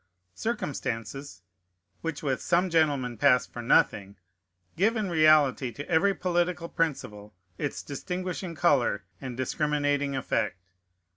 Circumstances 0.33 1.43
(which 2.01 2.23
with 2.23 2.41
some 2.41 2.71
gentlemen 2.71 3.17
pass 3.19 3.45
for 3.45 3.61
nothing) 3.61 4.17
give 4.75 4.95
in 4.95 5.11
reality 5.11 5.71
to 5.73 5.87
every 5.87 6.15
political 6.15 6.67
principle 6.67 7.35
its 7.59 7.83
distinguishing 7.83 8.55
color 8.55 9.03
and 9.21 9.37
discriminating 9.37 10.15
effect. 10.15 10.57